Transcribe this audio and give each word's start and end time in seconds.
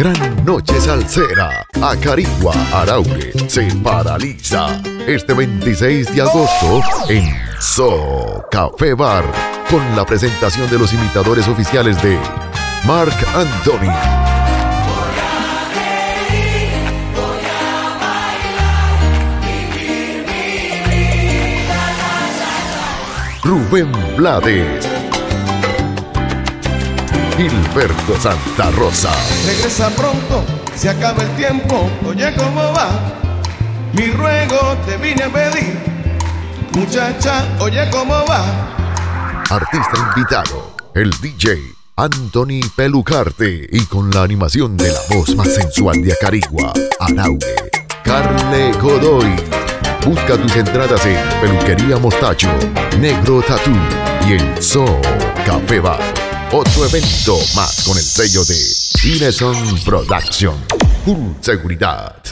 Gran 0.00 0.46
Noche 0.46 0.80
Salsera, 0.80 1.66
Acarigua, 1.82 2.54
Araure, 2.72 3.32
se 3.46 3.70
paraliza 3.84 4.80
este 5.06 5.34
26 5.34 6.14
de 6.14 6.22
agosto 6.22 6.80
en 7.10 7.30
So 7.60 8.42
Café 8.50 8.94
Bar 8.94 9.24
con 9.70 9.84
la 9.94 10.06
presentación 10.06 10.70
de 10.70 10.78
los 10.78 10.94
imitadores 10.94 11.46
oficiales 11.48 12.02
de 12.02 12.18
Mark 12.86 13.12
Anthony. 13.34 13.92
Rubén 23.44 23.92
Blades. 24.16 25.09
Gilberto 27.40 28.20
Santa 28.20 28.70
Rosa. 28.72 29.10
Regresa 29.46 29.88
pronto, 29.96 30.44
se 30.76 30.90
acaba 30.90 31.22
el 31.22 31.36
tiempo, 31.36 31.88
oye 32.06 32.34
cómo 32.36 32.60
va. 32.74 32.90
Mi 33.94 34.08
ruego 34.10 34.76
te 34.84 34.98
vine 34.98 35.22
a 35.22 35.30
pedir, 35.30 35.74
muchacha, 36.74 37.48
oye 37.58 37.88
cómo 37.90 38.12
va. 38.28 39.44
Artista 39.48 40.12
invitado, 40.14 40.76
el 40.94 41.10
DJ 41.12 41.62
Anthony 41.96 42.60
Pelucarte 42.76 43.66
y 43.72 43.86
con 43.86 44.10
la 44.10 44.22
animación 44.22 44.76
de 44.76 44.92
la 44.92 45.00
voz 45.08 45.34
más 45.34 45.48
sensual 45.54 46.02
de 46.02 46.12
Acarigua, 46.12 46.74
Araude, 46.98 47.70
Carle 48.04 48.72
Godoy. 48.72 49.34
Busca 50.04 50.36
tus 50.36 50.56
entradas 50.56 51.06
en 51.06 51.18
Peluquería 51.40 51.96
Mostacho, 51.96 52.50
Negro 52.98 53.40
Tattoo 53.40 53.72
y 54.28 54.34
el 54.34 54.62
Zoo 54.62 55.00
Café 55.46 55.80
Bar. 55.80 56.19
Otro 56.52 56.84
evento 56.84 57.38
más 57.54 57.84
con 57.84 57.96
el 57.96 58.02
sello 58.02 58.44
de 58.44 58.58
Ineson 59.04 59.78
Production. 59.84 60.56
Full 61.04 61.40
seguridad. 61.40 62.29